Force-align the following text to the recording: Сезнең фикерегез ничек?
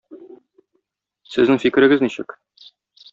Сезнең 1.33 1.61
фикерегез 1.65 2.01
ничек? 2.07 2.35